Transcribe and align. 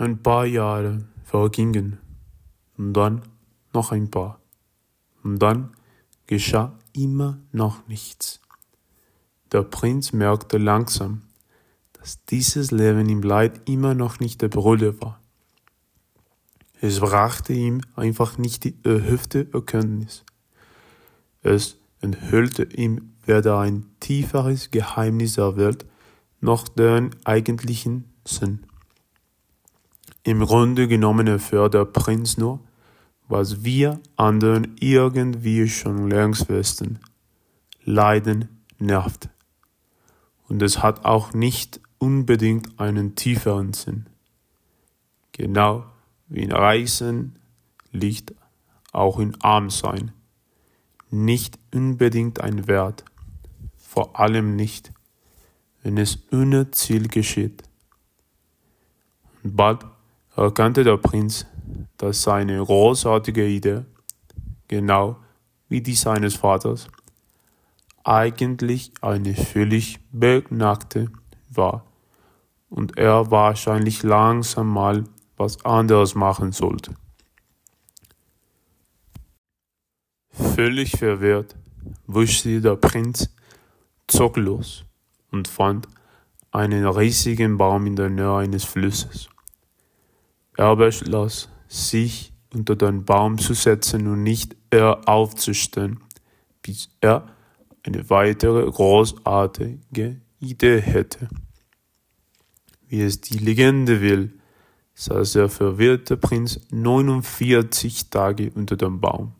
Ein 0.00 0.22
paar 0.22 0.46
Jahre 0.46 1.04
vergingen 1.24 1.98
und 2.78 2.94
dann 2.94 3.20
noch 3.74 3.92
ein 3.92 4.10
paar. 4.10 4.40
Und 5.22 5.40
dann 5.40 5.72
geschah 6.26 6.72
immer 6.94 7.38
noch 7.52 7.86
nichts. 7.86 8.40
Der 9.52 9.62
Prinz 9.62 10.14
merkte 10.14 10.56
langsam, 10.56 11.20
dass 11.92 12.24
dieses 12.24 12.70
Leben 12.70 13.10
im 13.10 13.20
Leid 13.20 13.68
immer 13.68 13.92
noch 13.92 14.20
nicht 14.20 14.40
der 14.40 14.48
Brille 14.48 14.98
war. 15.02 15.20
Es 16.80 17.00
brachte 17.00 17.52
ihm 17.52 17.82
einfach 17.94 18.38
nicht 18.38 18.64
die 18.64 18.78
erhöfte 18.82 19.48
Erkenntnis. 19.52 20.24
Es 21.42 21.76
enthüllte 22.00 22.62
ihm 22.62 23.12
weder 23.26 23.58
ein 23.58 23.84
tieferes 24.00 24.70
Geheimnis 24.70 25.34
der 25.34 25.58
Welt 25.58 25.84
noch 26.40 26.68
deren 26.68 27.14
eigentlichen 27.26 28.06
Sinn. 28.24 28.64
Im 30.22 30.40
Grunde 30.40 30.88
genommen 30.88 31.26
erfährt 31.26 31.74
der 31.74 31.84
Prinz 31.84 32.36
nur, 32.36 32.60
was 33.28 33.64
wir 33.64 34.00
anderen 34.16 34.76
irgendwie 34.80 35.68
schon 35.68 36.08
längst 36.10 36.48
wissen. 36.48 36.98
Leiden 37.84 38.48
nervt. 38.78 39.28
Und 40.48 40.62
es 40.62 40.82
hat 40.82 41.04
auch 41.04 41.32
nicht 41.32 41.80
unbedingt 41.98 42.78
einen 42.80 43.14
tieferen 43.14 43.72
Sinn. 43.72 44.06
Genau 45.32 45.84
wie 46.28 46.42
in 46.42 46.52
Reisen 46.52 47.38
liegt 47.92 48.34
auch 48.92 49.18
in 49.18 49.40
Armsein 49.42 50.12
nicht 51.10 51.58
unbedingt 51.74 52.40
ein 52.40 52.66
Wert, 52.66 53.04
vor 53.76 54.18
allem 54.18 54.54
nicht, 54.56 54.92
wenn 55.82 55.98
es 55.98 56.18
ohne 56.32 56.70
Ziel 56.70 57.08
geschieht. 57.08 57.62
Und 59.42 59.56
bald 59.56 59.84
erkannte 60.40 60.84
der 60.84 60.96
Prinz, 60.96 61.46
dass 61.98 62.22
seine 62.22 62.64
großartige 62.64 63.46
Idee, 63.46 63.84
genau 64.68 65.16
wie 65.68 65.82
die 65.82 65.94
seines 65.94 66.34
Vaters, 66.34 66.88
eigentlich 68.04 68.92
eine 69.02 69.34
völlig 69.34 70.00
beknackte 70.10 71.10
war 71.50 71.84
und 72.70 72.96
er 72.96 73.30
wahrscheinlich 73.30 74.02
langsam 74.02 74.72
mal 74.72 75.04
was 75.36 75.62
anderes 75.64 76.14
machen 76.14 76.52
sollte. 76.52 76.94
Völlig 80.30 80.92
verwirrt 80.92 81.54
wuschte 82.06 82.60
der 82.60 82.76
Prinz, 82.76 83.28
zog 84.06 84.36
los 84.36 84.84
und 85.30 85.48
fand 85.48 85.86
einen 86.50 86.86
riesigen 86.86 87.58
Baum 87.58 87.86
in 87.86 87.96
der 87.96 88.08
Nähe 88.08 88.36
eines 88.36 88.64
Flusses. 88.64 89.28
Er 90.60 90.76
beschloss, 90.76 91.48
sich 91.68 92.34
unter 92.52 92.76
den 92.76 93.06
Baum 93.06 93.38
zu 93.38 93.54
setzen 93.54 94.06
und 94.06 94.22
nicht 94.22 94.56
eher 94.70 95.08
aufzustehen, 95.08 96.00
bis 96.60 96.90
er 97.00 97.30
eine 97.82 98.10
weitere 98.10 98.70
großartige 98.70 100.20
Idee 100.38 100.80
hätte. 100.82 101.30
Wie 102.86 103.00
es 103.00 103.22
die 103.22 103.38
Legende 103.38 104.02
will, 104.02 104.38
saß 104.92 105.32
der 105.32 105.48
verwirrte 105.48 106.18
Prinz 106.18 106.60
49 106.70 108.10
Tage 108.10 108.52
unter 108.54 108.76
dem 108.76 109.00
Baum. 109.00 109.32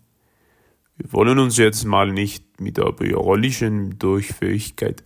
Wir 0.97 1.13
wollen 1.13 1.39
uns 1.39 1.59
jetzt 1.59 1.85
mal 1.85 2.11
nicht 2.11 2.63
mit 2.63 2.79
der 2.79 2.93
biologischen 2.93 3.99
Durchfähigkeit 3.99 5.03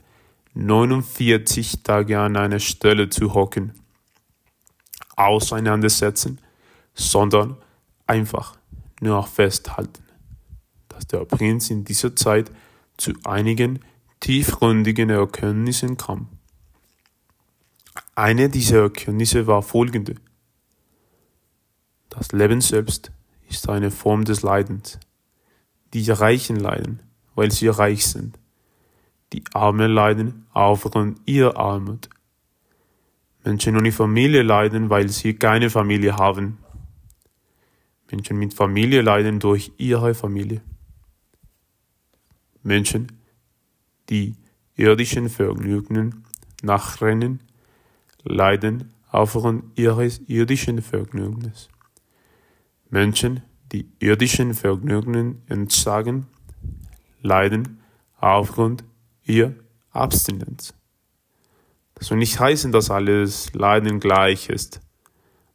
49 0.55 1.83
Tage 1.83 2.21
an 2.21 2.37
einer 2.37 2.61
Stelle 2.61 3.09
zu 3.09 3.35
hocken, 3.35 3.73
auseinandersetzen, 5.17 6.41
sondern 6.95 7.57
einfach 8.07 8.57
nur 9.01 9.25
festhalten, 9.27 10.05
dass 10.89 11.07
der 11.07 11.25
Prinz 11.25 11.71
in 11.71 11.85
dieser 11.85 12.15
Zeit 12.17 12.51
zu 12.97 13.13
einigen 13.25 13.81
tiefgründigen 14.21 15.11
Erkenntnissen 15.11 15.97
kam. 15.97 16.29
Eine 18.15 18.49
dieser 18.49 18.83
Erkenntnisse 18.83 19.47
war 19.47 19.63
folgende. 19.63 20.15
Das 22.11 22.33
Leben 22.33 22.61
selbst 22.61 23.11
ist 23.49 23.69
eine 23.69 23.91
Form 23.91 24.25
des 24.25 24.43
Leidens. 24.43 24.99
Die 25.93 26.09
Reichen 26.11 26.57
leiden, 26.57 27.01
weil 27.35 27.51
sie 27.51 27.69
reich 27.69 28.07
sind. 28.07 28.39
Die 29.33 29.43
Armen 29.53 29.91
leiden 29.91 30.47
aufgrund 30.53 31.21
ihrer 31.27 31.57
Armut. 31.57 32.09
Menschen 33.45 33.77
ohne 33.77 33.93
Familie 33.93 34.43
leiden, 34.43 34.89
weil 34.89 35.09
sie 35.11 35.35
keine 35.35 35.69
Familie 35.69 36.17
haben. 36.17 36.59
Menschen 38.11 38.39
mit 38.39 38.55
Familie 38.55 39.03
leiden 39.03 39.39
durch 39.39 39.73
ihre 39.77 40.15
Familie. 40.15 40.63
Menschen, 42.63 43.13
die 44.09 44.35
irdischen 44.77 45.29
Vergnügen 45.29 46.25
nachrennen, 46.63 47.41
leiden 48.23 48.93
aufgrund 49.11 49.79
ihres 49.79 50.21
irdischen 50.27 50.81
Vergnügens. 50.81 51.69
Menschen, 52.89 53.43
die 53.73 53.87
irdischen 53.99 54.55
Vergnügen 54.55 55.43
entsagen, 55.49 56.27
leiden 57.21 57.81
aufgrund 58.19 58.85
ihrer 59.25 59.53
Abstinenz. 59.91 60.75
Soll 62.05 62.19
nicht 62.19 62.39
heißen, 62.39 62.71
dass 62.71 62.91
alles 62.91 63.55
Leiden 63.55 63.99
gleich 63.99 64.51
ist. 64.51 64.83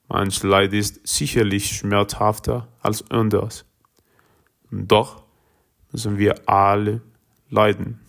Manch 0.08 0.42
Leid 0.42 0.74
ist 0.74 1.08
sicherlich 1.08 1.78
schmerzhafter 1.78 2.68
als 2.82 3.12
anderes. 3.12 3.66
Und 4.72 4.92
doch 4.92 5.22
müssen 5.92 6.18
wir 6.18 6.50
alle 6.50 7.02
leiden. 7.52 8.00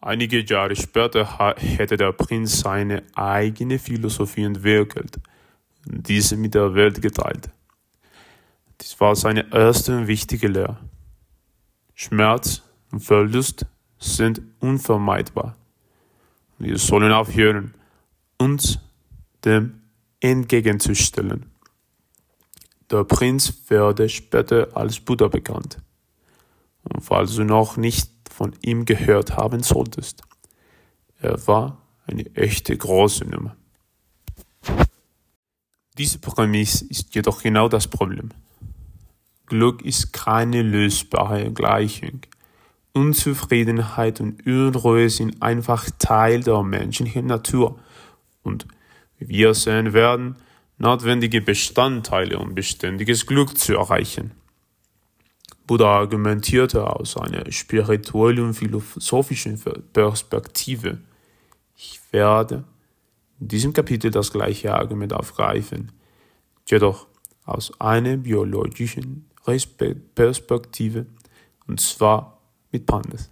Einige 0.00 0.44
Jahre 0.44 0.76
später 0.76 1.56
hätte 1.56 1.96
der 1.96 2.12
Prinz 2.12 2.60
seine 2.60 3.02
eigene 3.16 3.80
Philosophie 3.80 4.44
entwickelt 4.44 5.18
und 5.88 6.08
diese 6.08 6.36
mit 6.36 6.54
der 6.54 6.72
Welt 6.76 7.02
geteilt. 7.02 7.50
Dies 8.80 9.00
war 9.00 9.16
seine 9.16 9.52
erste 9.52 9.96
und 9.96 10.06
wichtige 10.06 10.46
Lehre. 10.46 10.78
Schmerz 11.94 12.62
und 12.92 13.00
Verlust 13.00 13.66
sind 13.98 14.40
unvermeidbar. 14.60 15.56
Wir 16.60 16.76
sollen 16.76 17.10
aufhören, 17.10 17.72
uns 18.36 18.78
dem 19.46 19.80
entgegenzustellen. 20.20 21.46
Der 22.90 23.04
Prinz 23.04 23.54
werde 23.68 24.10
später 24.10 24.68
als 24.76 25.00
Buddha 25.00 25.28
bekannt. 25.28 25.78
Und 26.82 27.00
falls 27.00 27.34
du 27.34 27.44
noch 27.44 27.78
nicht 27.78 28.10
von 28.30 28.52
ihm 28.60 28.84
gehört 28.84 29.38
haben 29.38 29.62
solltest, 29.62 30.22
er 31.18 31.46
war 31.46 31.78
eine 32.06 32.26
echte 32.36 32.76
große 32.76 33.24
Nummer. 33.24 33.56
Diese 35.96 36.18
Prämisse 36.18 36.84
ist 36.84 37.14
jedoch 37.14 37.42
genau 37.42 37.70
das 37.70 37.88
Problem. 37.88 38.28
Glück 39.46 39.80
ist 39.80 40.12
keine 40.12 40.60
lösbare 40.60 41.50
Gleichung. 41.52 42.20
Unzufriedenheit 42.92 44.20
und 44.20 44.46
Unruhe 44.46 45.08
sind 45.08 45.40
einfach 45.42 45.88
Teil 45.98 46.42
der 46.42 46.62
menschlichen 46.62 47.26
Natur 47.26 47.78
und, 48.42 48.66
wie 49.18 49.28
wir 49.28 49.54
sehen 49.54 49.92
werden, 49.92 50.36
notwendige 50.78 51.40
Bestandteile, 51.40 52.38
um 52.38 52.54
beständiges 52.54 53.26
Glück 53.26 53.56
zu 53.56 53.74
erreichen. 53.74 54.32
Buddha 55.66 56.00
argumentierte 56.00 56.84
aus 56.84 57.16
einer 57.16 57.50
spirituellen 57.52 58.46
und 58.46 58.54
philosophischen 58.54 59.60
Perspektive. 59.92 60.98
Ich 61.76 62.00
werde 62.10 62.64
in 63.38 63.48
diesem 63.48 63.72
Kapitel 63.72 64.10
das 64.10 64.32
gleiche 64.32 64.74
Argument 64.74 65.12
aufgreifen, 65.12 65.92
jedoch 66.68 67.06
aus 67.44 67.72
einer 67.80 68.16
biologischen 68.16 69.30
Perspektive, 69.44 71.06
und 71.68 71.80
zwar 71.80 72.39
mit 72.72 72.86
Pandas. 72.86 73.30